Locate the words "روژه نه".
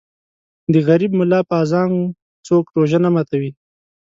2.75-3.09